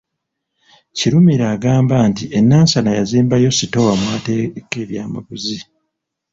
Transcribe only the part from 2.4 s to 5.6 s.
Nansana yazimbayo sitoowa mw’atereka ebyamaguzi.